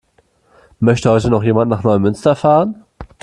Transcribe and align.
Möchte 0.79 1.11
heute 1.11 1.29
noch 1.29 1.43
jemand 1.43 1.69
nach 1.69 1.83
Neumünster 1.83 2.35
fahren? 2.35 2.85